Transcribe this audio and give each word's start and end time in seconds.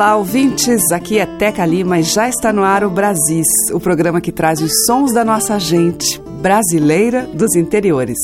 Olá, 0.00 0.16
ouvintes! 0.16 0.90
Aqui 0.92 1.18
é 1.18 1.26
Teca 1.26 1.66
Lima 1.66 1.98
e 1.98 2.02
já 2.02 2.26
está 2.26 2.54
no 2.54 2.64
ar 2.64 2.82
o 2.84 2.88
Brasis, 2.88 3.46
o 3.70 3.78
programa 3.78 4.18
que 4.18 4.32
traz 4.32 4.62
os 4.62 4.86
sons 4.86 5.12
da 5.12 5.22
nossa 5.26 5.58
gente 5.60 6.18
brasileira 6.40 7.26
dos 7.34 7.54
interiores. 7.54 8.16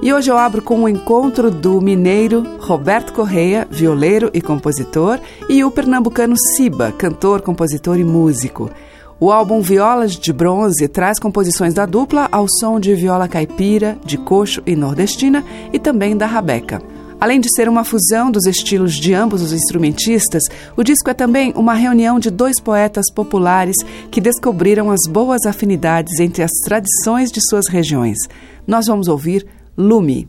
E 0.00 0.12
hoje 0.12 0.30
eu 0.30 0.38
abro 0.38 0.62
com 0.62 0.84
o 0.84 0.88
encontro 0.88 1.50
do 1.50 1.80
mineiro 1.80 2.46
Roberto 2.60 3.12
Correia, 3.12 3.66
violeiro 3.68 4.30
e 4.32 4.40
compositor, 4.40 5.18
e 5.48 5.64
o 5.64 5.70
pernambucano 5.72 6.36
Siba, 6.38 6.92
cantor, 6.92 7.40
compositor 7.40 7.98
e 7.98 8.04
músico. 8.04 8.70
O 9.18 9.32
álbum 9.32 9.60
Violas 9.60 10.12
de 10.12 10.32
Bronze 10.32 10.86
traz 10.86 11.18
composições 11.18 11.74
da 11.74 11.86
dupla 11.86 12.28
ao 12.30 12.46
som 12.48 12.78
de 12.78 12.94
viola 12.94 13.26
caipira, 13.26 13.98
de 14.04 14.16
coxo 14.16 14.62
e 14.64 14.76
nordestina 14.76 15.44
e 15.72 15.78
também 15.80 16.16
da 16.16 16.26
rabeca. 16.26 16.80
Além 17.20 17.38
de 17.38 17.54
ser 17.54 17.68
uma 17.68 17.84
fusão 17.84 18.30
dos 18.30 18.46
estilos 18.46 18.94
de 18.94 19.12
ambos 19.12 19.42
os 19.42 19.52
instrumentistas, 19.52 20.42
o 20.74 20.82
disco 20.82 21.10
é 21.10 21.14
também 21.14 21.52
uma 21.54 21.74
reunião 21.74 22.18
de 22.18 22.30
dois 22.30 22.58
poetas 22.60 23.04
populares 23.14 23.76
que 24.10 24.20
descobriram 24.20 24.90
as 24.90 25.00
boas 25.06 25.44
afinidades 25.44 26.18
entre 26.18 26.42
as 26.42 26.52
tradições 26.64 27.30
de 27.30 27.40
suas 27.46 27.68
regiões. 27.68 28.16
Nós 28.66 28.86
vamos 28.86 29.06
ouvir 29.06 29.46
Lume. 29.76 30.28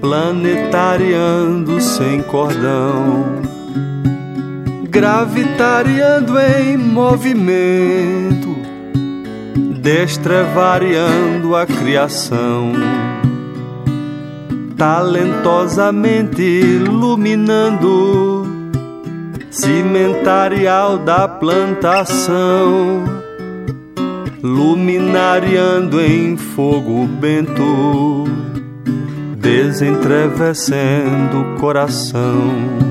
Planetariando 0.00 1.80
sem 1.80 2.22
cordão, 2.22 3.24
gravitariando 4.88 6.38
em 6.38 6.76
movimento, 6.76 8.56
destrevariando 9.80 11.56
a 11.56 11.66
criação, 11.66 12.72
talentosamente 14.76 16.42
iluminando, 16.42 18.46
cimentarial 19.50 20.98
da 20.98 21.26
plantação 21.26 23.25
luminariando 24.46 26.00
em 26.00 26.36
fogo 26.36 27.06
bento, 27.06 28.24
desentrevecendo 29.36 31.40
o 31.40 31.56
coração. 31.56 32.85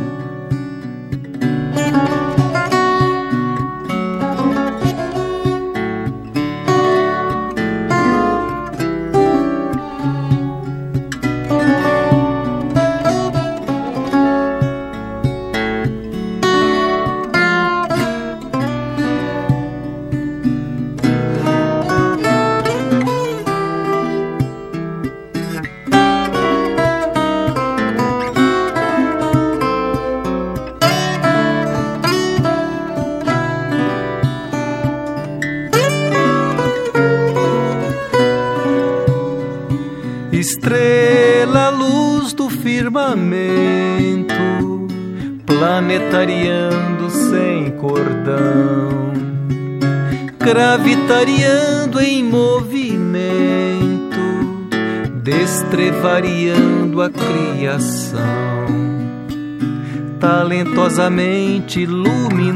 Talentosamente 60.95 61.81
iluminando, 61.81 62.47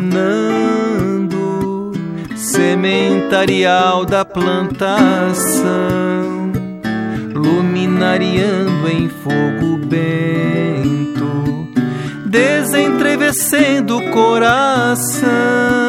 sementarial 2.35 4.05
da 4.05 4.23
plantação 4.23 5.67
luminariando 7.33 8.87
em 8.87 9.09
fogo 9.09 9.77
bento, 9.85 11.67
desentrevecendo 12.25 13.97
o 13.97 14.09
coração. 14.11 15.88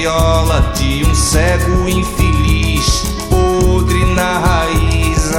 viola 0.00 0.62
de 0.74 1.04
um 1.04 1.14
cego 1.14 1.86
infeliz, 1.86 3.04
podre 3.28 4.02
na 4.14 4.38
raiz. 4.38 5.30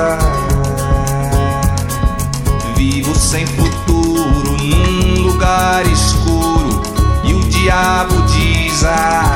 Vivo 2.75 3.15
sem 3.15 3.47
futuro 3.47 4.55
num 4.61 5.23
lugar 5.23 5.83
escuro 5.87 6.79
e 7.23 7.33
o 7.33 7.39
diabo 7.39 8.21
diz. 8.27 8.83
Ah, 8.83 9.30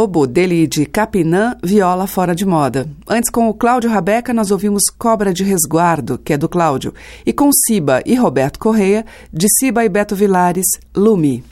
Lobo, 0.00 0.26
dele 0.26 0.66
de 0.66 0.86
Capinã, 0.86 1.54
Viola 1.62 2.06
Fora 2.06 2.34
de 2.34 2.46
Moda. 2.46 2.88
Antes, 3.06 3.28
com 3.28 3.50
o 3.50 3.52
Cláudio 3.52 3.90
Rabeca, 3.90 4.32
nós 4.32 4.50
ouvimos 4.50 4.84
Cobra 4.96 5.30
de 5.30 5.44
Resguardo, 5.44 6.16
que 6.16 6.32
é 6.32 6.38
do 6.38 6.48
Cláudio. 6.48 6.94
E 7.26 7.34
com 7.34 7.50
Siba 7.52 8.02
e 8.06 8.14
Roberto 8.14 8.58
Correia, 8.58 9.04
de 9.30 9.46
Siba 9.58 9.84
e 9.84 9.90
Beto 9.90 10.16
Vilares, 10.16 10.64
Lumi. 10.96 11.44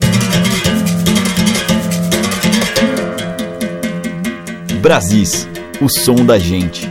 Brasis, 4.81 5.47
o 5.83 5.87
som 5.91 6.25
da 6.25 6.39
gente. 6.39 6.89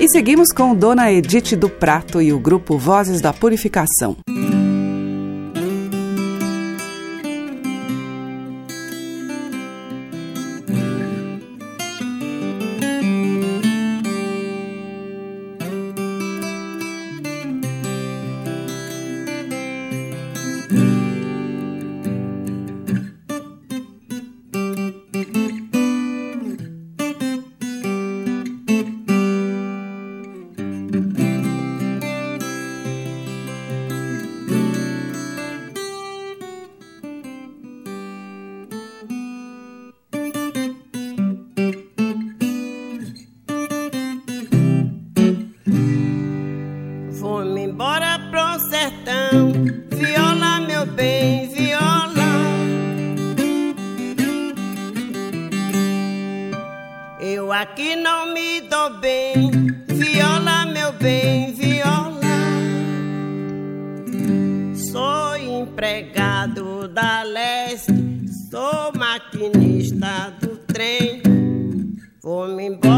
E 0.00 0.08
seguimos 0.08 0.50
com 0.50 0.74
Dona 0.74 1.12
Edith 1.12 1.56
do 1.56 1.68
Prato 1.68 2.22
e 2.22 2.32
o 2.32 2.38
grupo 2.38 2.78
Vozes 2.78 3.20
da 3.20 3.34
Purificação. 3.34 4.16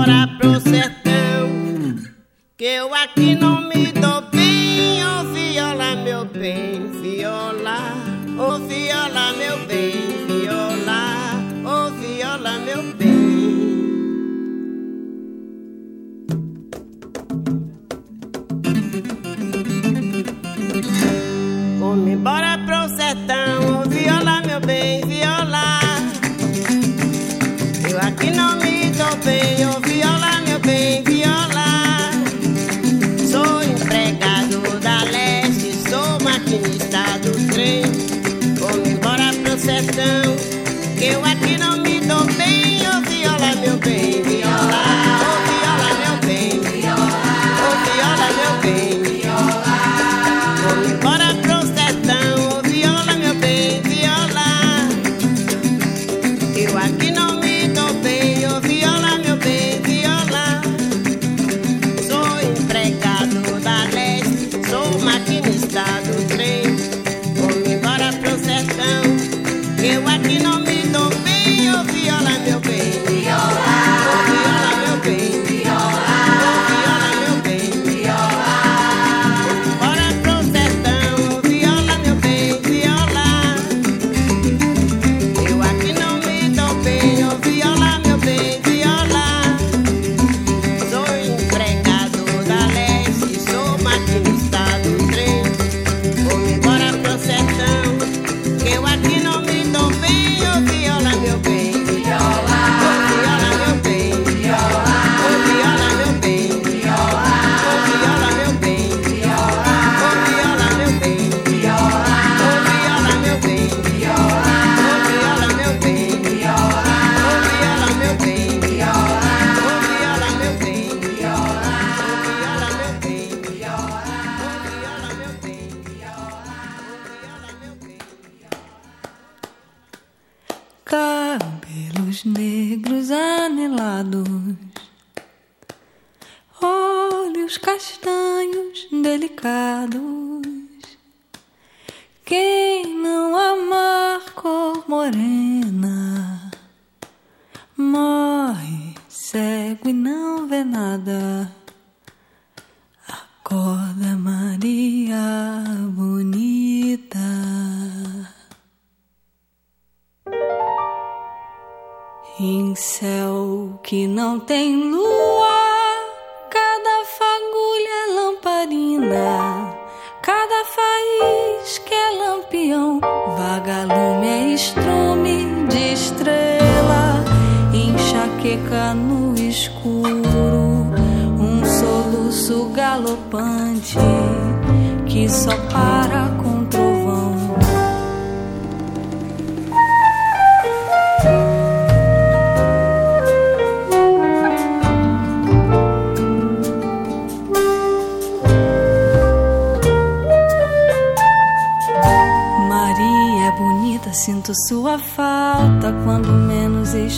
para 0.08 0.26
processar. 0.38 0.97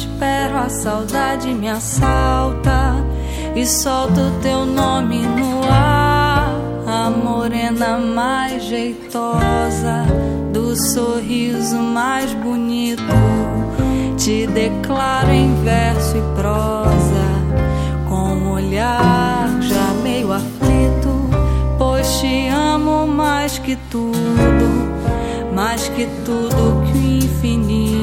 Espero. 0.01 0.57
A 0.59 0.69
saudade 0.69 1.53
me 1.53 1.69
assalta 1.69 2.97
e 3.55 3.67
solto 3.67 4.21
teu 4.43 4.65
nome 4.65 5.23
no 5.23 5.63
ar. 5.71 6.55
A 6.87 7.11
morena 7.11 7.99
mais 7.99 8.65
jeitosa, 8.65 10.05
do 10.53 10.75
sorriso 10.93 11.77
mais 11.77 12.33
bonito. 12.35 13.03
Te 14.17 14.47
declaro 14.47 15.31
em 15.31 15.55
verso 15.63 16.17
e 16.17 16.23
prosa, 16.35 17.25
com 18.09 18.35
um 18.35 18.53
olhar 18.53 19.49
já 19.61 19.95
meio 20.03 20.33
aflito. 20.33 21.31
Pois 21.79 22.19
te 22.19 22.49
amo 22.49 23.07
mais 23.07 23.59
que 23.59 23.77
tudo 23.91 24.91
mais 25.61 25.89
que 25.91 26.07
tudo 26.25 26.83
que 26.87 26.99
o 26.99 27.17
infinito. 27.19 28.00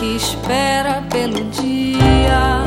Que 0.00 0.16
espera 0.16 1.04
pelo 1.10 1.44
dia 1.50 2.64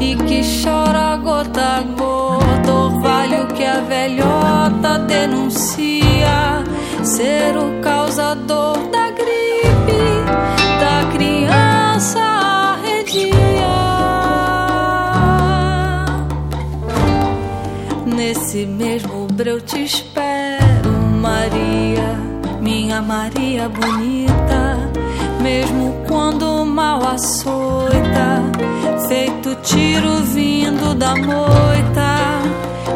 e 0.00 0.14
que 0.14 0.40
chora 0.62 1.16
gota 1.16 1.78
a 1.78 1.82
gota, 1.82 2.72
orvalho 2.72 3.48
que 3.48 3.64
a 3.64 3.80
velhota 3.80 5.00
denuncia 5.00 6.62
ser 7.02 7.56
o 7.56 7.80
causador 7.82 8.78
da 8.92 9.10
gripe 9.10 9.98
da 10.78 11.10
criança 11.12 12.20
arredia. 12.20 13.34
Nesse 18.06 18.64
mesmo 18.64 19.26
breu 19.32 19.60
te 19.60 19.82
espero, 19.82 20.92
Maria, 21.20 22.16
minha 22.60 23.02
Maria 23.02 23.68
bonita. 23.68 24.45
Mesmo 25.56 26.04
quando 26.06 26.66
mal 26.66 27.00
açoita, 27.02 28.42
feito 29.08 29.54
tiro 29.62 30.16
vindo 30.16 30.94
da 30.94 31.16
moita, 31.16 32.42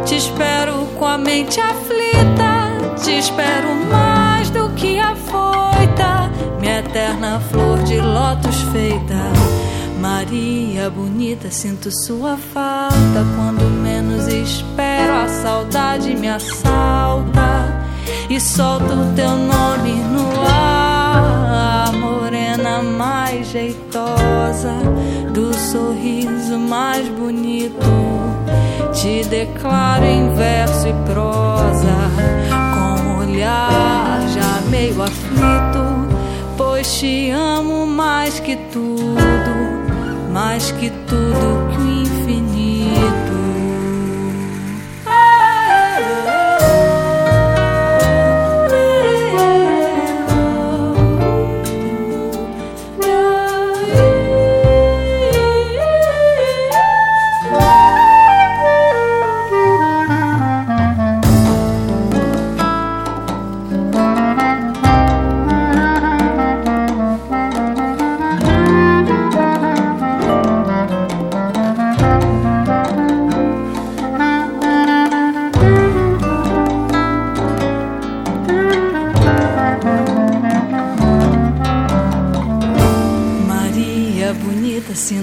te 0.05 0.17
espero 0.17 0.85
com 0.99 1.07
a 1.07 1.17
mente 1.17 1.59
aflita, 1.59 2.97
te 3.03 3.19
espero 3.19 3.75
mais 3.91 4.51
do 4.51 4.69
que 4.75 4.99
a 4.99 5.17
foita 5.17 6.31
minha 6.61 6.81
eterna 6.81 7.41
flor 7.51 7.79
de 7.85 7.99
lótus 7.99 8.61
feita. 8.73 9.33
Maria 9.99 10.91
bonita, 10.91 11.51
sinto 11.51 11.91
sua 12.05 12.37
falta. 12.37 13.25
Quando 13.37 13.65
menos 13.71 14.29
espero, 14.29 15.15
a 15.15 15.29
saudade 15.29 16.15
me 16.15 16.29
assalta 16.29 17.87
e 18.29 18.39
solto 18.39 18.93
o 18.93 19.15
teu 19.15 19.31
nome 19.31 19.93
no 20.13 20.47
ar. 20.47 20.70
Mais 22.83 23.47
jeitosa, 23.49 24.75
do 25.33 25.55
sorriso 25.55 26.59
mais 26.59 27.09
bonito. 27.09 27.87
Te 28.93 29.25
declaro 29.25 30.05
em 30.05 30.35
verso 30.35 30.89
e 30.89 30.93
prosa, 31.13 31.97
com 32.75 33.09
um 33.09 33.19
olhar 33.31 34.21
já 34.29 34.61
meio 34.71 35.03
aflito 35.03 35.91
pois 36.81 36.99
te 36.99 37.31
amo 37.31 37.87
mais 37.87 38.41
que 38.41 38.57
tudo, 38.57 39.05
mais 40.33 40.73
que 40.73 40.91
tudo 41.07 41.69
que 41.71 41.81
o 41.81 42.03
infinito. 42.03 42.60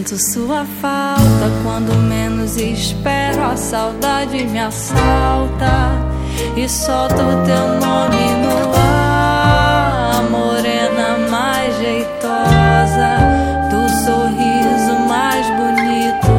Sinto 0.07 0.23
sua 0.31 0.65
falta 0.81 1.51
quando 1.63 1.93
menos 1.95 2.55
espero. 2.55 3.43
A 3.43 3.57
saudade 3.57 4.41
me 4.45 4.57
assalta 4.57 5.91
e 6.55 6.69
solto 6.69 7.17
teu 7.45 7.67
nome 7.85 8.35
no 8.41 8.73
ar. 8.73 10.23
Morena 10.31 11.17
mais 11.29 11.75
jeitosa, 11.75 13.17
do 13.69 13.89
sorriso 14.05 14.97
mais 15.09 15.45
bonito. 15.57 16.31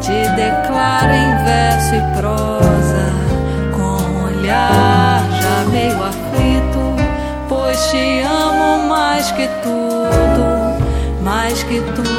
Te 0.00 0.28
declaro 0.36 1.12
em 1.12 1.44
verso 1.44 1.94
e 1.96 2.20
prosa, 2.20 3.12
com 3.72 4.00
um 4.00 4.24
olhar 4.26 5.28
já 5.42 5.64
meio 5.72 6.00
aflito. 6.04 6.94
Pois 7.48 7.90
te 7.90 8.20
amo 8.20 8.86
mais 8.88 9.28
que 9.32 9.48
tudo, 9.64 11.24
mais 11.24 11.64
que 11.64 11.80
tudo 11.96 12.09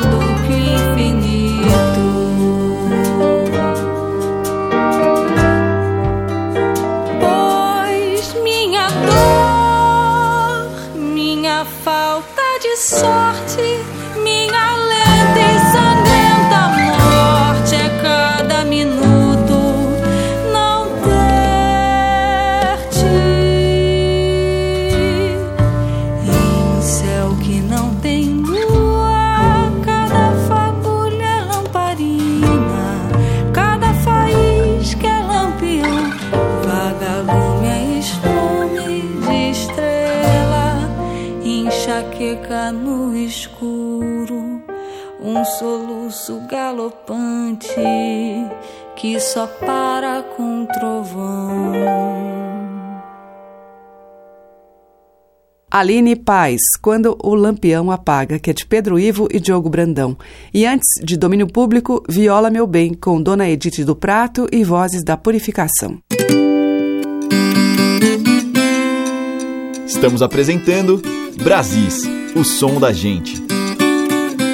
para 49.65 50.23
com 50.23 50.65
trovão. 50.65 52.11
Aline 55.69 56.17
Paz, 56.17 56.59
Quando 56.81 57.17
o 57.23 57.33
Lampião 57.33 57.89
Apaga, 57.91 58.37
que 58.37 58.49
é 58.49 58.53
de 58.53 58.65
Pedro 58.65 58.99
Ivo 58.99 59.29
e 59.31 59.39
Diogo 59.39 59.69
Brandão. 59.69 60.17
E 60.53 60.65
antes 60.65 60.87
de 61.01 61.15
Domínio 61.15 61.47
Público, 61.47 62.03
Viola 62.09 62.49
Meu 62.49 62.67
Bem, 62.67 62.93
com 62.93 63.21
Dona 63.21 63.49
Edith 63.49 63.85
do 63.85 63.95
Prato 63.95 64.47
e 64.51 64.65
Vozes 64.65 65.01
da 65.01 65.15
Purificação. 65.15 65.97
Estamos 69.85 70.21
apresentando 70.21 71.01
Brasis, 71.41 72.03
o 72.35 72.43
som 72.43 72.77
da 72.77 72.91
gente. 72.91 73.60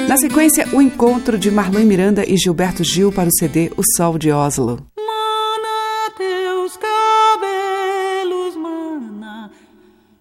Na 0.08 0.16
sequência, 0.16 0.66
o 0.72 0.80
encontro 0.80 1.38
de 1.38 1.50
Marlon 1.50 1.84
Miranda 1.84 2.24
e 2.26 2.34
Gilberto 2.34 2.82
Gil 2.82 3.12
para 3.12 3.28
o 3.28 3.32
CD 3.38 3.70
O 3.76 3.82
Sol 3.94 4.16
de 4.16 4.32
Oslo. 4.32 4.78
Mana, 4.96 6.10
teus 6.16 6.78
cabelos, 6.78 8.56
mana, 8.56 9.50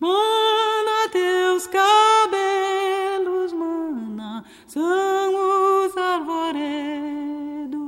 Mana, 0.00 1.08
teus 1.12 1.68
cabelos, 1.68 3.52
mana, 3.52 4.44
são 4.66 5.86
os 5.86 5.96
arvoredos. 5.96 7.78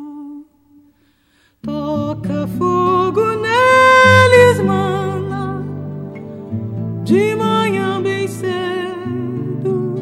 Toca 1.61 2.47
fogo 2.57 3.21
neles, 3.35 4.61
mana, 4.65 5.65
de 7.03 7.35
manhã 7.35 7.70
cedo. 8.31 9.97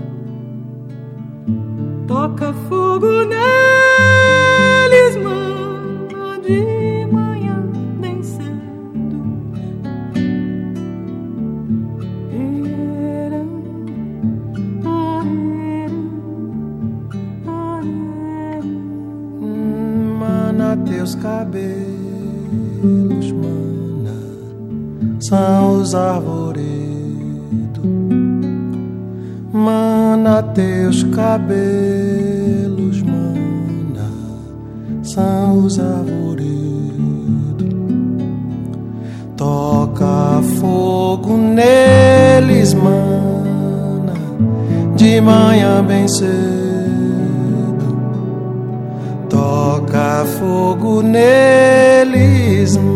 Toca 2.06 2.52
fogo 2.68 3.24
neles, 3.24 5.16
mana, 5.16 6.38
de 6.40 7.06
manhã 7.10 7.62
bem 8.00 8.22
cedo. 8.22 9.40
Era, 12.30 13.42
era, 14.84 15.26
era. 18.54 18.64
Mana, 20.18 20.76
teus 20.86 21.14
cabelos, 21.14 21.72
mana, 23.32 24.16
são 25.20 25.80
os 25.80 25.94
arvoredos. 25.94 26.77
Teus 30.42 31.02
cabelos, 31.02 33.02
mana, 33.02 34.08
são 35.02 35.64
os 35.64 35.80
arvoredos. 35.80 36.46
Toca 39.36 40.40
fogo 40.60 41.36
neles, 41.36 42.72
mana, 42.72 44.14
de 44.96 45.20
manhã 45.20 45.84
bem 45.84 46.06
cedo. 46.06 46.28
Toca 49.28 50.24
fogo 50.38 51.02
neles, 51.02 52.76
mana, 52.76 52.87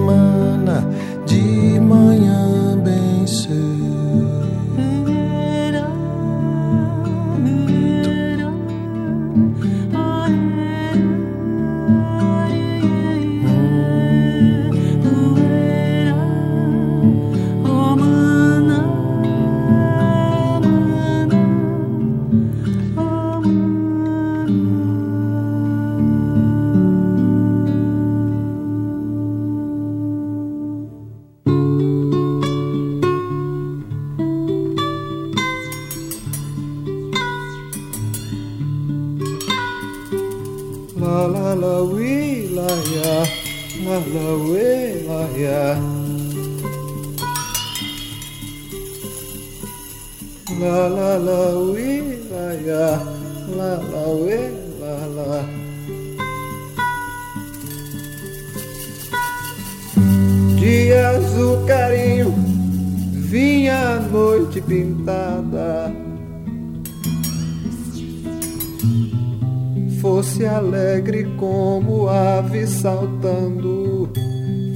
saltando, 73.22 74.10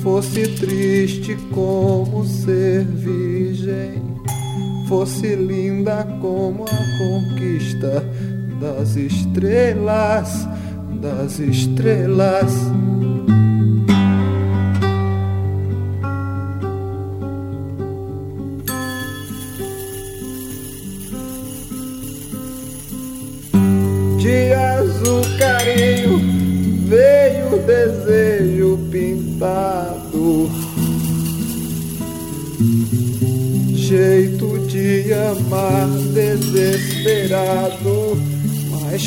fosse 0.00 0.46
triste 0.46 1.36
como 1.52 2.24
ser 2.24 2.84
virgem, 2.84 4.02
fosse 4.88 5.34
linda 5.34 6.06
como 6.20 6.64
a 6.64 6.98
conquista 6.98 8.04
das 8.60 8.94
estrelas, 8.96 10.48
das 11.02 11.40
estrelas. 11.40 12.52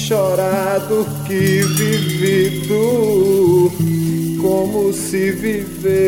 chorado 0.10 1.06
que 1.28 1.64
vivido, 1.78 3.72
como 4.42 4.92
se 4.92 5.32
viver. 5.34 5.99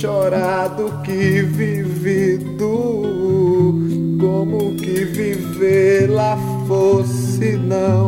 chorado 0.00 1.02
que 1.02 1.42
vivido, 1.42 2.68
como 4.20 4.76
que 4.76 5.04
viver 5.04 6.08
lá 6.08 6.38
fosse 6.68 7.56
não. 7.56 8.07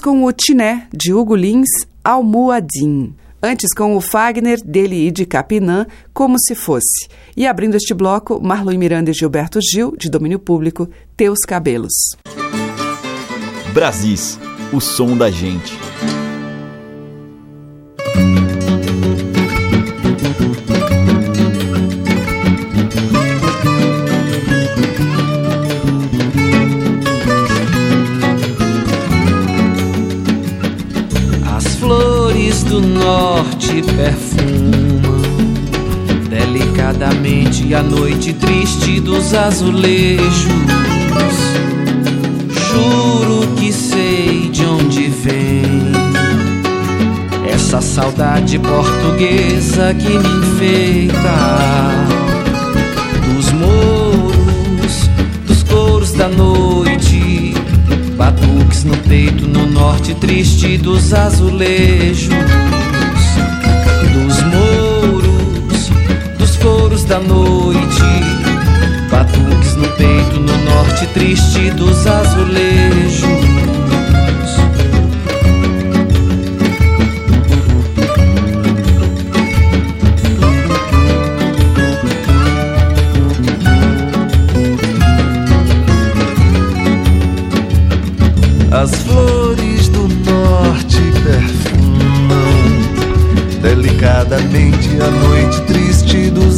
Com 0.00 0.24
o 0.24 0.32
Tiné, 0.32 0.86
de 0.92 1.12
Hugo 1.12 1.34
Lins, 1.34 1.68
Almoadim. 2.04 3.14
Antes 3.42 3.74
com 3.74 3.96
o 3.96 4.00
Fagner, 4.00 4.62
dele 4.64 5.08
e 5.08 5.10
de 5.10 5.26
Capinã, 5.26 5.86
Como 6.12 6.38
Se 6.38 6.54
Fosse. 6.54 7.08
E 7.36 7.46
abrindo 7.46 7.74
este 7.74 7.92
bloco, 7.92 8.40
Marlon 8.40 8.78
Miranda 8.78 9.10
e 9.10 9.14
Gilberto 9.14 9.58
Gil, 9.60 9.96
de 9.96 10.08
domínio 10.08 10.38
público, 10.38 10.88
Teus 11.16 11.40
Cabelos. 11.40 11.92
Brasis, 13.74 14.38
o 14.72 14.80
som 14.80 15.16
da 15.16 15.30
gente. 15.30 15.81
Do 32.72 32.80
norte 32.80 33.82
perfumam 33.82 35.02
delicadamente 36.30 37.74
a 37.74 37.82
noite 37.82 38.32
triste 38.32 38.98
dos 38.98 39.34
azulejos. 39.34 40.48
Juro 42.70 43.46
que 43.56 43.70
sei 43.70 44.48
de 44.50 44.64
onde 44.64 45.08
vem 45.08 45.92
essa 47.46 47.82
saudade 47.82 48.58
portuguesa 48.58 49.92
que 49.92 50.08
me 50.08 50.38
enfeita. 50.38 51.14
Dos 53.34 53.52
moros, 53.52 55.10
dos 55.46 55.62
coros 55.64 56.12
da 56.12 56.28
noite, 56.28 56.51
no 58.84 58.96
peito, 59.08 59.46
no 59.46 59.66
norte 59.66 60.14
triste 60.14 60.78
dos 60.78 61.12
azulejos. 61.12 62.28
Dos 64.12 64.42
moros, 64.44 65.90
dos 66.38 66.56
coros 66.56 67.04
da 67.04 67.18
noite, 67.18 67.80
batuques 69.10 69.76
no 69.76 69.88
peito, 69.88 70.40
no 70.40 70.56
norte 70.64 71.06
triste 71.14 71.70
dos 71.72 72.06
azulejos. 72.06 73.41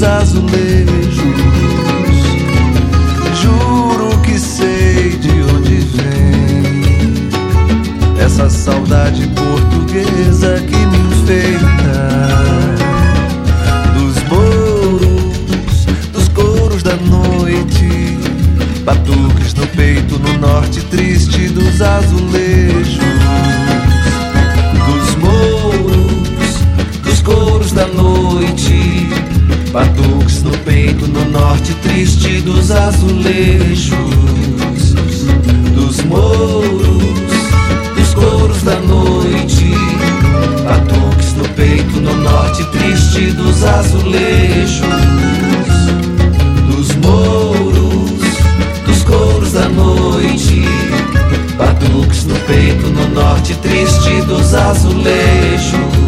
Azulejos. 0.05 1.17
Juro 3.41 4.21
que 4.23 4.39
sei 4.39 5.11
de 5.19 5.31
onde 5.55 5.75
vem 5.97 7.29
essa 8.25 8.49
saudade 8.51 9.27
portuguesa 9.29 10.61
que 10.61 10.77
me 10.77 10.99
enfeita. 10.99 11.97
Dos 13.95 14.23
moros, 14.29 15.87
dos 16.13 16.29
coros 16.29 16.83
da 16.83 16.97
noite, 16.97 18.19
batuques 18.85 19.55
no 19.55 19.67
peito, 19.69 20.19
no 20.19 20.39
norte 20.39 20.81
triste 20.83 21.49
dos 21.49 21.81
azulejos. 21.81 23.14
No 30.45 30.51
peito, 30.59 31.07
no 31.09 31.25
norte 31.25 31.73
triste 31.83 32.43
dos 32.43 32.71
azulejos. 32.71 33.95
Dos 35.75 36.05
moros, 36.05 37.03
dos 37.97 38.15
coros 38.15 38.63
da 38.63 38.79
noite, 38.81 39.73
batuques 40.65 41.35
no 41.35 41.45
peito, 41.57 42.01
no 42.01 42.15
norte 42.17 42.65
triste 42.65 43.33
dos 43.33 43.65
azulejos. 43.65 44.87
Dos 46.69 46.95
moros, 46.97 48.11
dos 48.87 49.03
coros 49.03 49.53
da 49.53 49.69
noite, 49.69 50.63
batuques 51.57 52.27
no 52.27 52.35
peito, 52.47 52.87
no 52.89 53.09
norte 53.09 53.55
triste 53.55 54.23
dos 54.27 54.55
azulejos. 54.55 56.04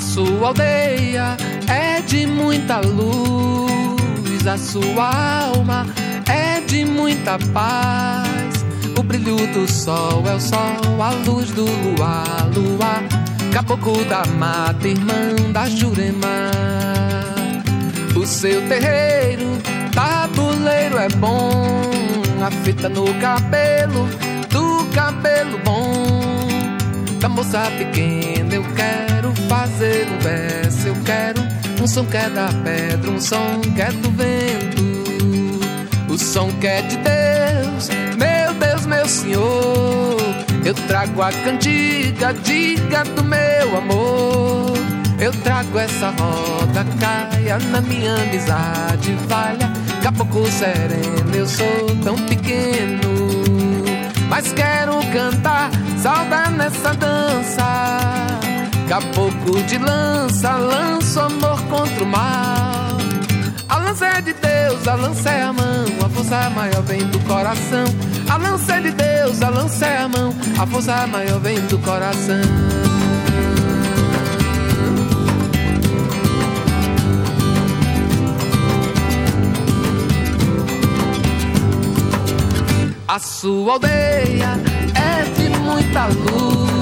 Sua 0.00 0.48
aldeia 0.48 1.36
é 1.68 2.00
de 2.00 2.26
muita 2.26 2.80
luz, 2.80 4.46
a 4.46 4.56
sua 4.56 5.10
alma 5.48 5.86
é 6.28 6.60
de 6.60 6.84
muita 6.84 7.38
paz. 7.52 8.64
O 8.98 9.02
brilho 9.02 9.36
do 9.52 9.70
sol 9.70 10.24
é 10.26 10.34
o 10.34 10.40
sol, 10.40 11.02
a 11.02 11.10
luz 11.28 11.50
do 11.50 11.64
luar, 11.64 12.48
luar. 12.54 13.02
Caboclo 13.52 14.04
da 14.04 14.24
mata, 14.38 14.86
irmã 14.86 15.52
da 15.52 15.68
Jurema. 15.68 16.50
O 18.14 18.26
seu 18.26 18.66
terreiro, 18.68 19.46
tabuleiro 19.94 20.98
é 20.98 21.08
bom, 21.08 21.50
a 22.44 22.50
fita 22.64 22.88
no 22.88 23.04
cabelo, 23.20 24.08
do 24.50 24.84
cabelo 24.94 25.58
bom 25.64 26.16
da 27.26 27.30
moça 27.30 27.70
pequena 27.76 28.54
eu 28.54 28.62
quero 28.76 29.15
fazer 29.66 30.06
um 30.08 30.18
verso, 30.18 30.88
eu 30.88 30.96
quero 31.04 31.42
um 31.82 31.86
som 31.86 32.04
que 32.04 32.16
é 32.16 32.30
da 32.30 32.48
pedra, 32.64 33.10
um 33.10 33.20
som 33.20 33.60
que 33.74 33.82
é 33.82 33.90
do 33.90 34.10
vento, 34.10 35.58
o 36.08 36.18
som 36.18 36.50
que 36.60 36.66
é 36.66 36.82
de 36.82 36.96
Deus, 36.96 37.88
meu 38.16 38.54
Deus, 38.54 38.86
meu 38.86 39.08
Senhor. 39.08 40.16
Eu 40.64 40.74
trago 40.74 41.22
a 41.22 41.30
cantiga, 41.30 42.34
diga 42.42 43.04
do 43.04 43.22
meu 43.22 43.78
amor. 43.78 44.76
Eu 45.18 45.32
trago 45.42 45.78
essa 45.78 46.10
roda, 46.10 46.84
caia 47.00 47.58
na 47.70 47.80
minha 47.80 48.14
amizade, 48.14 49.12
valha. 49.28 49.70
Caboclo 50.02 50.46
sereno, 50.46 51.34
eu 51.34 51.46
sou 51.46 51.96
tão 52.02 52.16
pequeno. 52.16 53.00
Mas 54.28 54.52
quero 54.52 54.98
cantar, 55.12 55.70
saudar 56.02 56.50
nessa 56.50 56.92
dança. 56.94 58.15
Caboclo 58.88 59.62
de 59.64 59.78
lança, 59.78 60.56
lanço 60.56 61.20
amor 61.20 61.60
contra 61.62 62.04
o 62.04 62.06
mal. 62.06 62.96
A 63.68 63.78
lança 63.78 64.06
é 64.06 64.20
de 64.20 64.32
Deus, 64.32 64.86
a 64.86 64.94
lança 64.94 65.28
é 65.28 65.42
a 65.42 65.52
mão, 65.52 65.84
a 66.04 66.08
força 66.08 66.50
maior 66.50 66.82
vem 66.82 67.04
do 67.08 67.18
coração. 67.20 67.84
A 68.28 68.36
lança 68.36 68.76
é 68.76 68.80
de 68.80 68.90
Deus, 68.92 69.42
a 69.42 69.48
lança 69.48 69.86
é 69.86 69.98
a 69.98 70.08
mão, 70.08 70.32
a 70.58 70.66
força 70.66 71.06
maior 71.08 71.40
vem 71.40 71.60
do 71.66 71.78
coração. 71.78 72.40
A 83.08 83.18
sua 83.18 83.72
aldeia 83.72 84.60
é 84.94 85.24
de 85.40 85.48
muita 85.58 86.06
luz, 86.06 86.75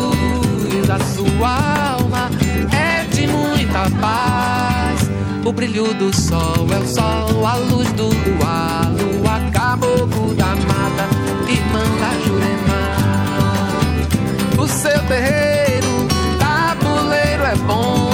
a 0.95 0.99
sua 1.01 1.97
alma 1.99 2.31
é 2.73 3.05
de 3.05 3.27
muita 3.27 3.91
paz. 4.01 5.11
O 5.45 5.53
brilho 5.53 5.93
do 5.95 6.15
sol 6.15 6.67
é 6.73 6.79
o 6.79 6.87
sol, 6.87 7.45
a 7.45 7.57
luz 7.57 7.91
do 7.93 8.05
luar, 8.05 8.89
lua, 8.93 9.41
caboclo 9.53 10.35
da 10.35 10.55
mata, 10.55 11.09
irmã 11.49 11.83
da 12.01 12.15
Jurema. 12.25 12.83
O 14.57 14.69
seu 14.69 15.01
terreiro, 15.09 16.07
tabuleiro 16.39 17.43
é 17.43 17.57
bom, 17.67 18.11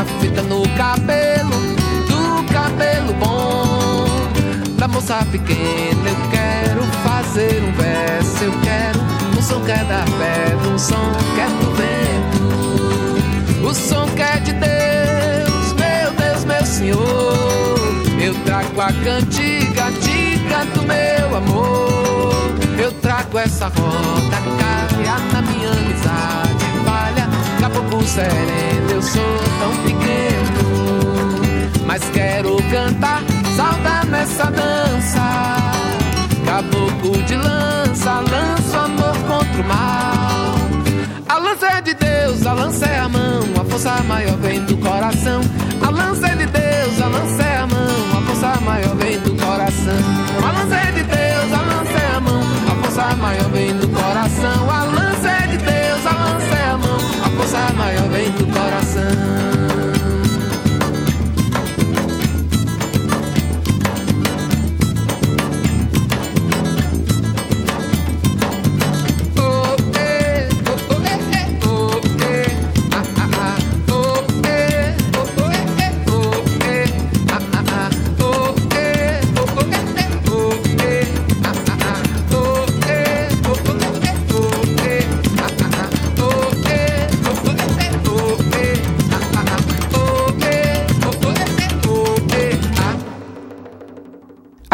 a 0.00 0.04
fita 0.20 0.42
no 0.42 0.62
cabelo, 0.76 1.50
do 2.08 2.44
cabelo 2.52 3.12
bom. 3.14 4.06
Da 4.78 4.86
moça 4.86 5.26
pequena 5.32 6.08
eu 6.08 6.16
quero 6.30 6.82
fazer 7.02 7.62
um 7.62 7.72
verso, 7.72 8.44
eu 8.44 8.52
quero 8.62 9.00
um 9.36 9.42
som 9.42 9.60
que 9.60 9.72
é 9.72 9.84
da 9.84 10.04
pedra, 10.18 10.68
um 10.68 10.78
som 10.78 11.12
que 11.34 11.40
é 11.40 11.55
Senhor. 16.86 18.22
Eu 18.22 18.34
trago 18.44 18.80
a 18.80 18.92
cantiga, 18.92 19.90
diga 20.00 20.64
do 20.66 20.82
meu 20.82 21.36
amor. 21.36 22.34
Eu 22.78 22.92
trago 22.92 23.38
essa 23.38 23.66
roda, 23.66 24.36
caia 24.58 25.18
na 25.32 25.42
minha 25.42 25.70
amizade, 25.70 26.64
valha, 26.84 27.28
caboclo 27.60 28.06
sereno, 28.06 28.90
eu 28.90 29.02
sou 29.02 29.38
tão 29.58 29.76
pequeno, 29.82 30.60
mas 31.86 32.02
quero 32.10 32.56
cantar, 32.70 33.22
saudar 33.56 34.04
nessa 34.06 34.44
dança. 34.44 35.56
Caboclo 36.44 37.22
de 37.24 37.34
lança, 37.34 38.20
lança 38.30 38.78
amor 38.78 39.16
contra 39.26 39.62
o 39.62 39.64
mal. 39.64 40.56
A 41.28 41.38
lança 41.38 41.66
é 41.66 41.80
de 41.80 41.94
Deus, 41.94 42.46
a 42.46 42.52
lança 42.52 42.86
é 42.86 42.98
a 43.00 43.08
mão, 43.08 43.42
a 43.60 43.64
força 43.64 44.02
maior 44.04 44.36
vem 44.36 44.60
do 44.64 44.76
coração. 44.76 45.40
A 45.82 45.90
lança 45.90 46.28
é 46.28 46.36
de 46.36 46.45
Deus, 47.10 47.40
a 47.40 47.66
mão, 47.66 48.18
a 48.18 48.22
força 48.26 48.60
maior 48.62 48.96
vem 48.96 49.18
do 49.20 49.30
coração. 49.36 49.94
A 50.42 50.52
lança 50.52 50.76
é 50.76 50.92
de 50.92 51.02
Deus, 51.04 51.52
a 51.52 51.62
lança 51.62 51.98
é 51.98 52.16
a 52.16 52.20
mão, 52.20 52.40
a 52.40 52.82
força 52.82 53.16
maior 53.16 53.50
vem 53.50 53.76
do 53.76 53.88
coração. 53.88 54.70
A 54.70 54.84
lança 54.84 55.28
é 55.28 55.46
de 55.46 55.56
Deus, 55.58 56.06
a 56.06 56.12
lança 56.12 56.56
é 56.56 56.70
a 56.70 56.78
mão, 56.78 56.96
a 57.24 57.30
força 57.30 57.72
maior 57.74 58.08
vem 58.08 58.30
do 58.32 58.45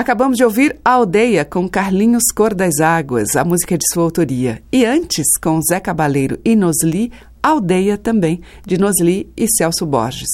Acabamos 0.03 0.37
de 0.37 0.43
ouvir 0.43 0.81
A 0.85 0.95
Aldeia 0.95 1.45
com 1.45 1.69
Carlinhos 1.69 2.25
Cor 2.35 2.57
das 2.57 2.81
Águas, 2.81 3.37
a 3.37 3.45
música 3.45 3.79
de 3.79 3.85
sua 3.93 4.03
autoria. 4.03 4.61
E 4.73 4.85
antes, 4.85 5.25
com 5.41 5.61
Zé 5.63 5.79
Cabaleiro 5.79 6.41
e 6.45 6.57
Nosli, 6.57 7.13
Aldeia 7.41 7.97
também, 7.97 8.41
de 8.67 8.77
Nosli 8.77 9.33
e 9.37 9.47
Celso 9.49 9.87
Borges. 9.87 10.29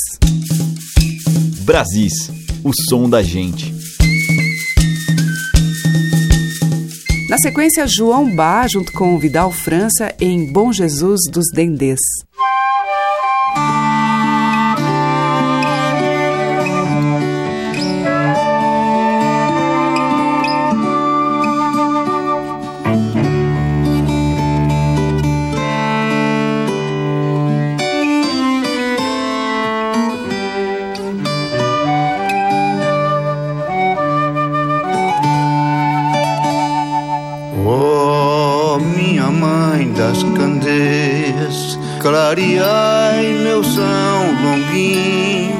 Brasis, 1.64 2.30
o 2.64 2.72
som 2.88 3.10
da 3.10 3.22
gente. 3.22 3.74
Na 7.28 7.36
sequência, 7.36 7.86
João 7.86 8.34
Bá, 8.34 8.66
junto 8.66 8.90
com 8.92 9.18
Vidal 9.18 9.52
França, 9.52 10.14
em 10.18 10.50
Bom 10.50 10.72
Jesus 10.72 11.20
dos 11.30 11.44
Dendês. 11.52 12.00
Clareai 42.08 43.34
meu 43.42 43.62
São 43.62 44.20
Longuinho, 44.42 45.54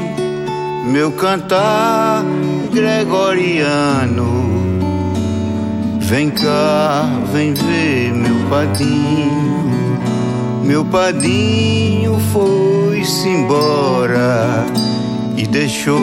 meu 0.86 1.12
cantar 1.12 2.24
gregoriano. 2.72 4.48
Vem 6.00 6.30
cá, 6.30 7.06
vem 7.30 7.52
ver 7.52 8.14
meu 8.14 8.48
padinho, 8.48 9.98
meu 10.64 10.86
padinho 10.86 12.18
foi-se 12.32 13.28
embora 13.28 14.64
e 15.36 15.46
deixou 15.46 16.00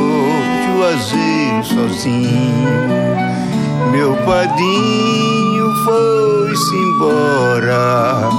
Juazeiro 0.68 1.64
sozinho. 1.64 2.86
Meu 3.92 4.14
padinho 4.18 5.74
foi-se 5.86 6.76
embora 6.76 8.30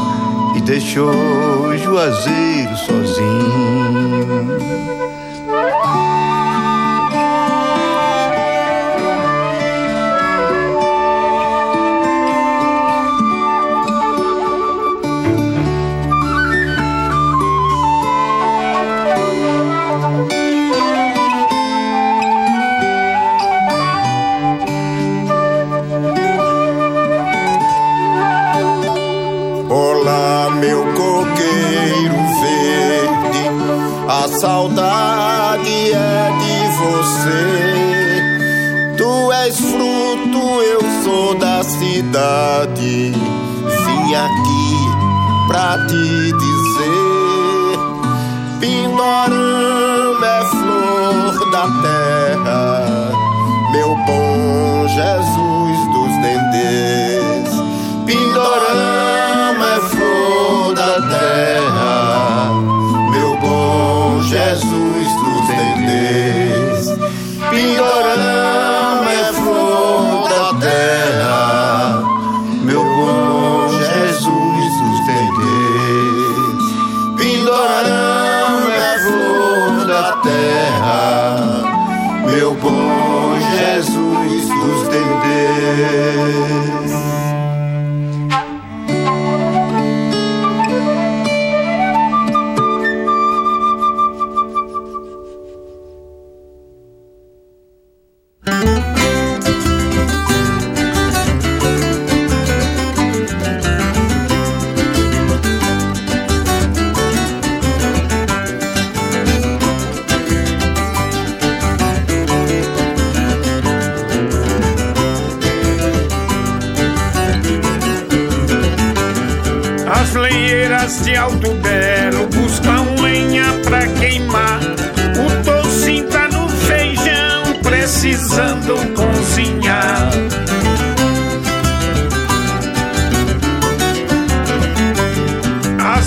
e 0.54 0.60
deixou 0.60 1.65
Juazeiro 1.86 2.76
sozinho. 2.76 3.65
Olá, 30.06 30.50
meu 30.60 30.84
coqueiro 30.94 32.14
verde, 32.40 33.50
a 34.08 34.28
saudade 34.38 35.92
é 35.92 36.30
de 36.38 36.58
você. 36.78 37.42
Tu 38.96 39.32
és 39.32 39.58
fruto, 39.58 40.62
eu 40.62 40.80
sou 41.02 41.34
da 41.34 41.64
cidade. 41.64 43.10
Vim 43.10 44.14
aqui 44.14 44.76
pra 45.48 45.84
te 45.88 46.32
dizer: 46.38 47.78
Pindorama 48.60 50.24
é 50.24 50.44
flor 50.44 51.50
da 51.50 51.66
terra, 51.82 53.10
meu 53.72 53.96
bom 54.06 54.86
Jesus 54.86 55.78
dos 55.92 56.12
dendês. 56.22 57.50
Pindorama 58.06 58.95
dendês. 86.12 86.55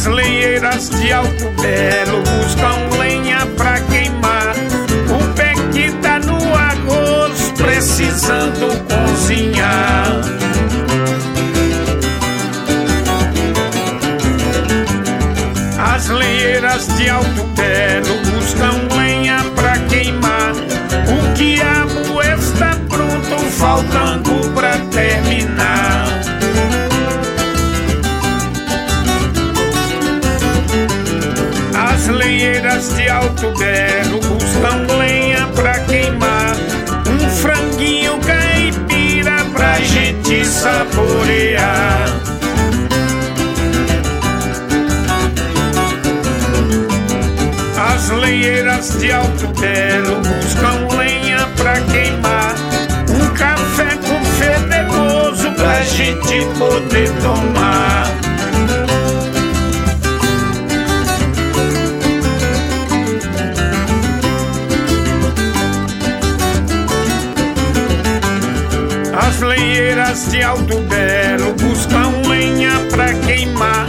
Lenheiras 0.10 0.90
de 0.90 1.14
Alto 1.14 1.50
Belo 1.62 2.22
buscam 2.24 2.98
lenha 3.00 3.46
pra 3.58 3.80
queimar. 3.82 4.56
O 5.10 5.34
pé 5.36 5.54
que 5.72 5.92
tá 6.02 6.20
no 6.20 6.38
arroz, 6.54 7.54
precisando 7.58 8.68
cozinhar. 8.88 10.22
As 15.78 16.08
lenheiras 16.08 16.88
de 16.98 17.10
Alto 17.10 17.44
Belo 17.56 18.18
buscam 18.32 18.88
lenha 18.98 19.44
pra 19.56 19.78
queimar. 19.88 20.54
O 20.54 21.34
quiabo 21.36 22.22
está 22.22 22.76
pronto, 22.88 23.38
faltando 23.58 24.39
lenheiras 32.10 32.96
de 32.96 33.10
Alto 33.10 33.52
Belo 33.58 34.20
buscam 34.20 34.98
lenha 34.98 35.48
pra 35.56 35.80
queimar. 35.80 36.56
Um 37.08 37.30
franguinho 37.30 38.20
caipira 38.20 39.46
pra 39.54 39.80
gente 39.80 40.46
saborear. 40.46 42.06
As 47.78 48.10
lenheiras 48.10 48.98
de 49.00 49.12
Alto 49.12 49.48
Belo 49.60 50.22
buscam 50.22 50.98
lenha 50.98 51.48
pra 51.58 51.80
queimar. 51.82 52.56
Um 53.10 53.34
café 53.34 53.98
com 53.98 54.24
fedegoso 54.38 55.52
pra 55.54 55.82
gente 55.82 56.46
poder 56.58 57.12
tomar. 57.22 58.29
As 69.40 69.46
lenheiras 69.46 70.32
de 70.32 70.44
Alto 70.44 70.82
Belo 70.82 71.54
buscam 71.54 72.28
lenha 72.28 72.72
pra 72.92 73.14
queimar. 73.14 73.88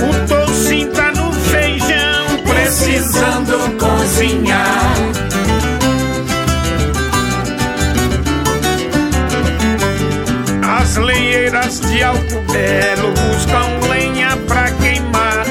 O 0.00 0.26
tocinho 0.26 0.90
tá 0.90 1.12
no 1.12 1.30
feijão, 1.34 2.42
precisando 2.42 3.76
cozinhar. 3.76 4.94
As 10.80 10.96
lenheiras 10.96 11.78
de 11.80 12.02
Alto 12.02 12.40
Belo 12.50 13.12
buscam 13.12 13.86
lenha 13.90 14.34
pra 14.48 14.70
queimar. 14.70 15.44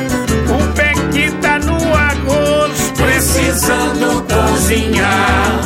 O 0.50 0.74
pé 0.74 0.92
que 1.14 1.30
tá 1.34 1.60
no 1.60 1.76
arroz, 1.94 2.92
precisando 2.98 4.26
cozinhar. 4.28 5.65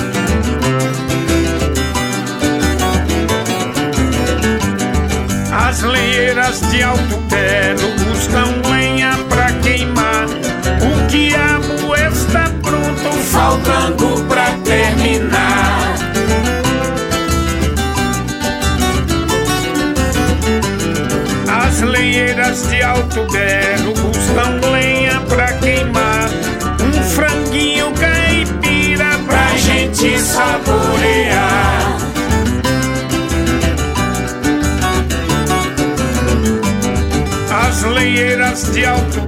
As 6.29 6.35
lenheiras 6.35 6.61
de 6.69 6.83
Alto 6.83 7.17
Belo 7.27 8.05
buscam 8.05 8.61
lenha 8.69 9.17
pra 9.29 9.51
queimar. 9.63 10.27
O 10.27 11.07
quiabo 11.07 11.95
está 11.95 12.51
pronto, 12.61 13.17
faltando 13.31 14.23
pra 14.25 14.51
terminar. 14.63 15.95
As 21.47 21.81
lenheiras 21.81 22.67
de 22.69 22.83
Alto 22.83 23.25
Belo 23.31 23.58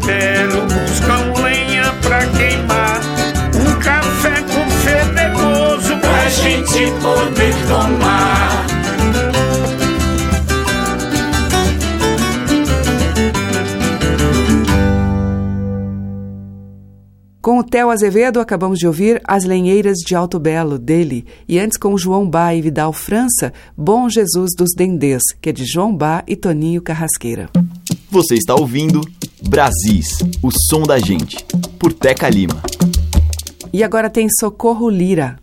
Belo 0.06 0.66
buscam 0.66 1.41
lenha 1.41 1.93
pra 2.02 2.26
queimar. 2.28 3.02
Um 3.56 3.80
café 3.80 4.41
com 4.41 4.70
fedegoso 4.84 5.97
pra 5.97 6.30
gente 6.30 6.91
poder 7.02 7.54
tomar. 7.68 8.72
Com 17.41 17.58
o 17.58 17.64
Theo 17.64 17.89
Azevedo, 17.89 18.39
acabamos 18.39 18.78
de 18.78 18.86
ouvir 18.86 19.20
As 19.28 19.43
Lenheiras 19.45 19.97
de 19.97 20.14
Alto 20.14 20.39
Belo, 20.39 20.78
dele, 20.78 21.26
e 21.47 21.60
antes 21.60 21.76
com 21.76 21.97
João 21.97 22.30
Bá 22.30 22.54
e 22.54 22.62
Vidal 22.62 22.93
França, 22.93 23.52
Bom 23.76 24.08
Jesus 24.08 24.52
dos 24.56 24.70
Dendês, 24.78 25.24
que 25.41 25.49
é 25.49 25.52
de 25.52 25.66
João 25.66 25.91
Bá 25.91 26.24
e 26.28 26.36
Toninho 26.36 26.84
Carrasqueira. 26.84 27.49
Você 28.12 28.36
está 28.36 28.53
ouvindo 28.53 28.99
Brasis, 29.41 30.18
o 30.43 30.51
som 30.51 30.84
da 30.84 30.99
gente, 30.99 31.38
por 31.80 31.93
Teca 31.93 32.28
Lima. 32.28 32.62
E 33.72 33.86
agora 33.86 34.09
tem 34.09 34.28
Socorro 34.30 34.89
Lira. 34.89 35.39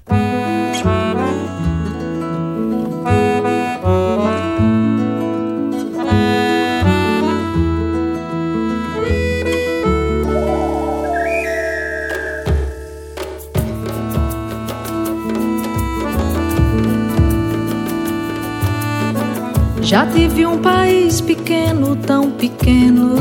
Já 19.89 20.05
tive 20.05 20.45
um 20.45 20.59
país 20.59 21.19
pequeno, 21.19 21.97
tão 21.97 22.31
pequeno, 22.31 23.15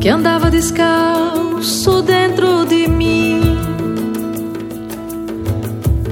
que 0.00 0.08
andava 0.08 0.52
descalço 0.52 2.00
dentro 2.00 2.64
de 2.64 2.86
mim. 2.86 3.40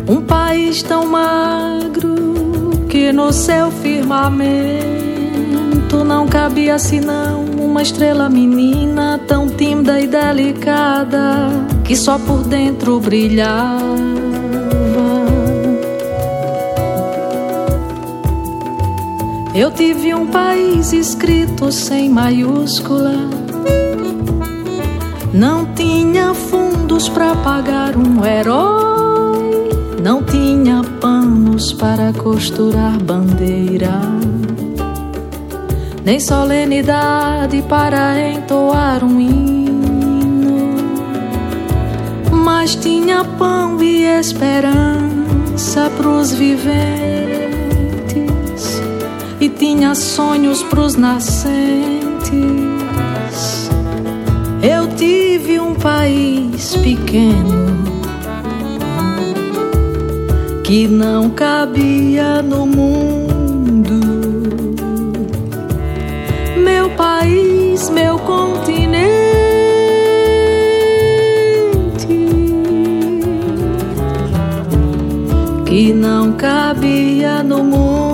Um 0.08 0.20
país 0.20 0.82
tão 0.82 1.06
magro 1.06 2.72
que 2.88 3.12
no 3.12 3.32
seu 3.32 3.70
firmamento 3.70 6.02
não 6.04 6.26
cabia 6.26 6.80
senão 6.80 7.44
uma 7.56 7.82
estrela 7.82 8.28
menina 8.28 9.20
tão 9.28 9.46
tímida 9.46 10.00
e 10.00 10.08
delicada 10.08 11.50
que 11.84 11.94
só 11.94 12.18
por 12.18 12.42
dentro 12.42 12.98
brilhava. 12.98 14.41
Eu 19.54 19.70
tive 19.70 20.14
um 20.14 20.26
país 20.28 20.94
escrito 20.94 21.70
sem 21.70 22.08
maiúscula. 22.08 23.28
Não 25.34 25.66
tinha 25.74 26.32
fundos 26.32 27.08
pra 27.10 27.34
pagar 27.36 27.94
um 27.94 28.24
herói, 28.24 29.68
não 30.02 30.22
tinha 30.22 30.82
panos 31.00 31.72
para 31.72 32.12
costurar 32.14 32.98
bandeira, 33.02 34.00
nem 36.04 36.18
solenidade 36.18 37.62
para 37.68 38.20
entoar 38.20 39.04
um 39.04 39.20
hino, 39.20 40.74
mas 42.30 42.74
tinha 42.74 43.24
pão 43.24 43.82
e 43.82 44.04
esperança 44.04 45.90
pros 45.96 46.32
viventes, 46.32 47.31
e 49.42 49.48
tinha 49.48 49.92
sonhos 49.92 50.62
pros 50.62 50.94
nascentes. 50.94 51.50
Eu 54.62 54.86
tive 54.94 55.58
um 55.58 55.74
país 55.74 56.76
pequeno 56.76 57.82
que 60.62 60.86
não 60.86 61.30
cabia 61.30 62.40
no 62.40 62.64
mundo. 62.64 64.00
Meu 66.58 66.90
país, 66.90 67.90
meu 67.90 68.20
continente, 68.20 68.96
que 75.66 75.92
não 75.92 76.32
cabia 76.34 77.42
no 77.42 77.64
mundo. 77.64 78.11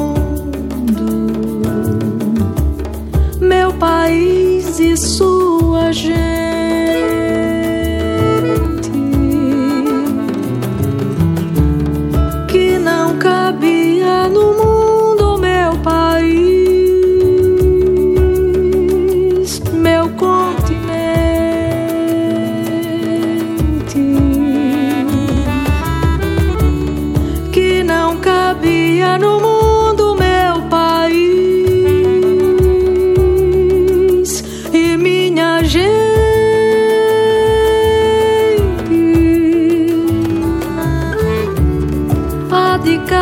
País 3.79 4.81
e 4.81 4.97
sua 4.97 5.93
gente. 5.93 6.28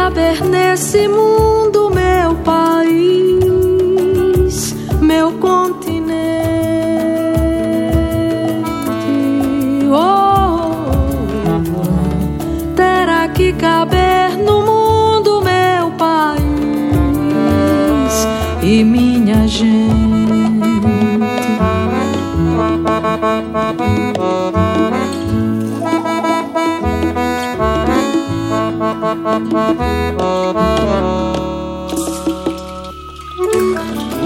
Caber 0.07 0.41
nesse 0.45 1.09
mundo, 1.09 1.46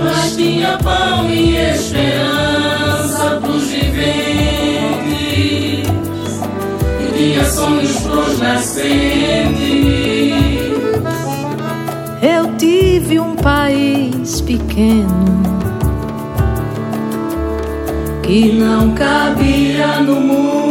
Mas 0.04 0.36
tinha 0.36 0.76
pão 0.76 1.30
e 1.30 1.56
esperança 1.56 3.40
pros 3.40 3.62
viventes 3.68 4.04
E 7.00 7.12
tinha 7.16 7.44
sonhos 7.46 7.98
pros 8.00 8.38
nascentes 8.40 8.90
Eu 12.20 12.54
tive 12.58 13.18
um 13.18 13.34
país 13.36 14.42
pequeno 14.42 15.30
que 18.22 18.52
não 18.52 18.92
cabia 18.92 19.98
no 20.00 20.20
mundo. 20.20 20.69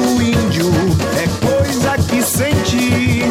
do 0.00 0.22
índio 0.22 0.70
é 1.16 1.46
coisa 1.46 1.96
que 2.08 2.22
sente. 2.22 3.22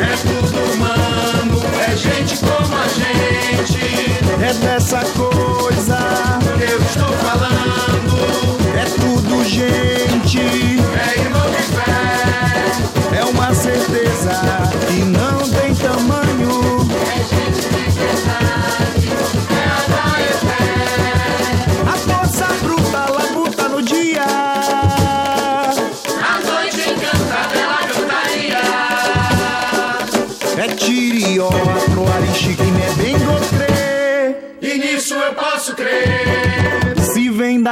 É 0.00 0.16
tudo 0.22 0.58
humano, 0.72 1.62
é 1.88 1.96
gente 1.96 2.38
como 2.38 2.76
a 2.76 2.88
gente. 2.88 3.78
É 4.42 4.52
dessa 4.54 5.00
cor 5.16 5.33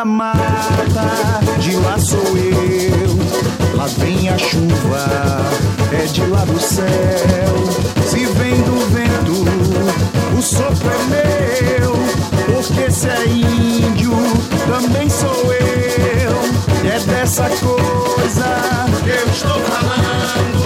Da 0.02 0.06
mata, 0.06 1.40
de 1.60 1.76
lá 1.76 1.96
sou 1.96 2.36
eu. 2.36 3.76
Lá 3.76 3.86
vem 3.98 4.28
a 4.30 4.36
chuva, 4.36 5.06
é 5.92 6.06
de 6.06 6.22
lá 6.22 6.44
do 6.44 6.58
céu. 6.58 7.54
Se 8.04 8.26
vem 8.26 8.60
do 8.62 8.84
vento, 8.90 9.44
o 10.36 10.42
sopro 10.42 10.90
é 10.90 11.78
meu. 11.78 11.92
Porque 12.46 12.90
se 12.90 13.06
é 13.06 13.28
índio, 13.28 14.10
também 14.66 15.08
sou 15.08 15.30
eu. 15.52 16.34
É 16.84 16.98
dessa 16.98 17.44
coisa 17.44 18.88
que 19.04 19.08
eu 19.08 19.28
estou 19.28 19.60
falando. 19.60 20.64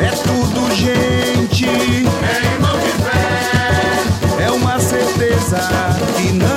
É 0.00 0.10
tudo 0.10 0.74
gente, 0.74 1.66
é 1.66 2.52
irmão 2.52 2.76
de 2.80 2.90
fé. 3.04 4.44
É 4.44 4.50
uma 4.50 4.80
certeza 4.80 5.68
que 6.16 6.32
não 6.32 6.51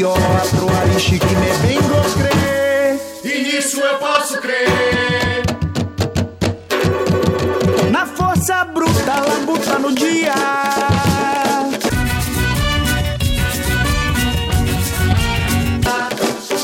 tirió, 0.00 0.14
atroarixe 0.14 1.18
que 1.18 1.36
me 1.36 1.50
vengo 1.68 2.00
crer. 2.14 2.98
E 3.22 3.42
nisso 3.42 3.80
eu 3.80 3.98
posso 3.98 4.38
crer. 4.40 5.42
Na 7.90 8.06
força 8.06 8.64
bruta, 8.64 9.20
labuta 9.20 9.78
no 9.78 9.94
dia. 9.94 10.32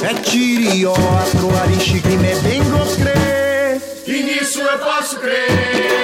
É 0.02 0.14
tirió, 0.22 0.94
atroarixe 0.94 2.00
que 2.00 2.16
me 2.16 2.34
vengo 2.36 2.78
crer. 2.96 3.82
E 4.06 4.22
nisso 4.22 4.60
eu 4.60 4.78
posso 4.78 5.16
crer. 5.16 5.95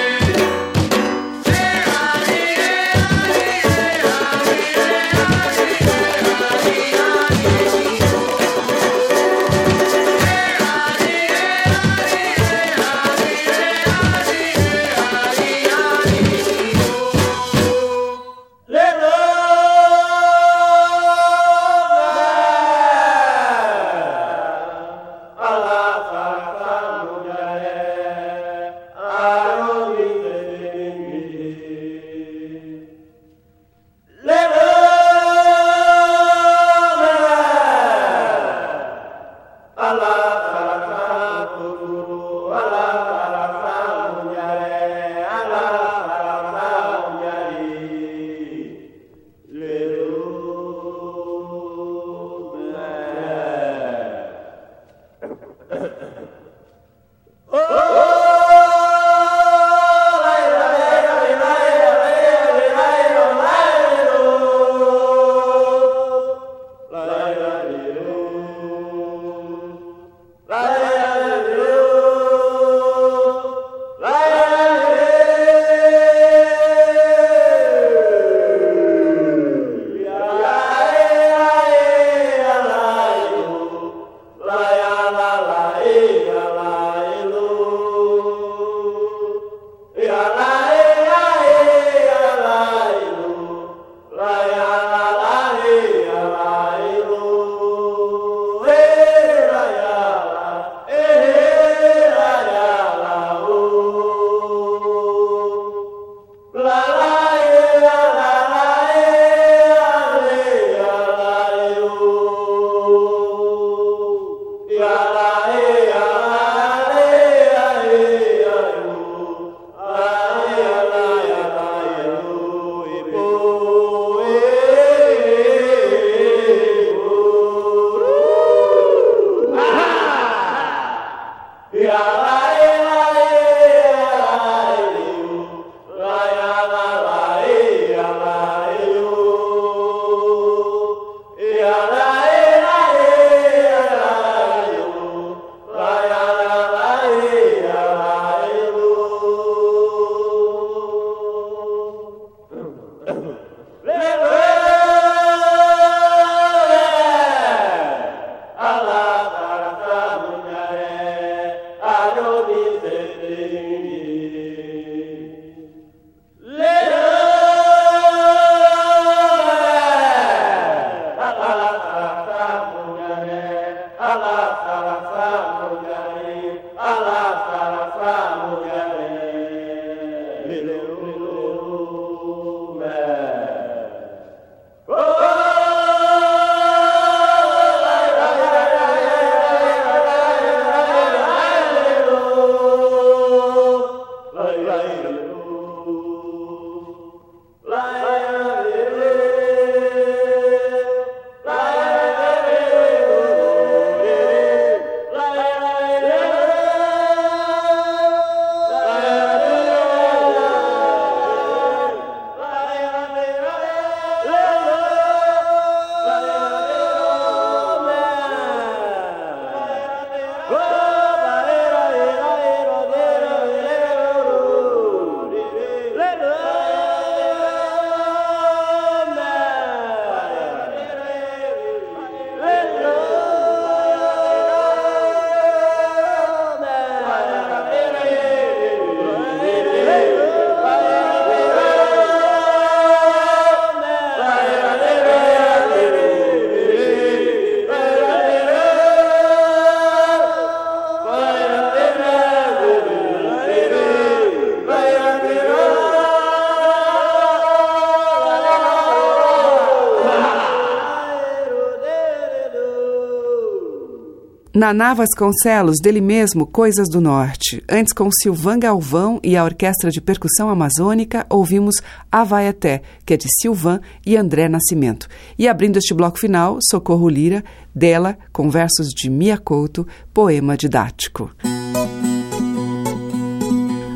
Naná 264.63 264.95
Vasconcelos, 264.95 265.81
dele 265.83 266.01
mesmo, 266.01 266.47
Coisas 266.47 266.89
do 266.89 267.01
Norte. 267.01 267.65
Antes, 267.69 267.93
com 267.93 268.09
Silvan 268.13 268.61
Galvão 268.61 269.19
e 269.21 269.37
a 269.37 269.43
Orquestra 269.43 269.91
de 269.91 270.01
Percussão 270.01 270.49
Amazônica, 270.49 271.27
ouvimos 271.29 271.75
Avaeté, 272.13 272.81
que 273.05 273.15
é 273.15 273.17
de 273.17 273.27
Silvan 273.41 273.81
e 274.07 274.17
André 274.17 274.49
Nascimento. 274.49 275.09
E 275.37 275.49
abrindo 275.49 275.79
este 275.79 275.93
bloco 275.93 276.17
final, 276.17 276.59
Socorro 276.71 277.09
Lira, 277.09 277.43
dela, 277.75 278.17
com 278.33 278.49
versos 278.49 278.91
de 278.91 279.11
Mia 279.11 279.37
Couto, 279.37 279.85
poema 280.15 280.57
didático. 280.57 281.33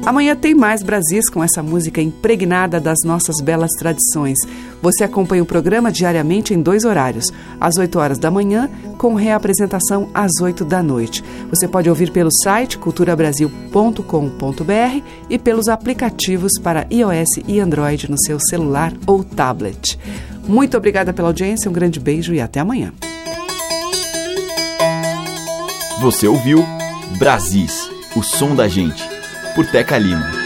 Amanhã 0.06 0.36
tem 0.36 0.54
mais 0.54 0.84
Brasis 0.84 1.28
com 1.28 1.42
essa 1.42 1.64
música 1.64 2.00
impregnada 2.00 2.78
das 2.78 2.98
nossas 3.04 3.40
belas 3.40 3.72
tradições. 3.72 4.38
Você 4.80 5.02
acompanha 5.02 5.42
o 5.42 5.46
programa 5.46 5.90
diariamente 5.90 6.54
em 6.54 6.62
dois 6.62 6.84
horários, 6.84 7.24
às 7.60 7.76
8 7.76 7.98
horas 7.98 8.18
da 8.18 8.30
manhã, 8.30 8.68
com 8.98 9.14
reapresentação 9.14 10.08
às 10.14 10.32
8 10.40 10.64
da 10.64 10.82
noite. 10.82 11.22
Você 11.50 11.68
pode 11.68 11.88
ouvir 11.88 12.10
pelo 12.10 12.30
site 12.42 12.78
culturabrasil.com.br 12.78 15.02
e 15.28 15.38
pelos 15.38 15.68
aplicativos 15.68 16.52
para 16.62 16.86
iOS 16.90 17.42
e 17.46 17.60
Android 17.60 18.10
no 18.10 18.18
seu 18.18 18.38
celular 18.40 18.92
ou 19.06 19.22
tablet. 19.22 19.98
Muito 20.46 20.76
obrigada 20.76 21.12
pela 21.12 21.28
audiência, 21.28 21.68
um 21.68 21.74
grande 21.74 21.98
beijo 21.98 22.32
e 22.32 22.40
até 22.40 22.60
amanhã. 22.60 22.92
Você 26.00 26.28
ouviu 26.28 26.64
Brasis, 27.18 27.90
o 28.14 28.22
som 28.22 28.54
da 28.54 28.68
gente, 28.68 29.02
por 29.54 29.66
Teca 29.66 29.98
Lima. 29.98 30.45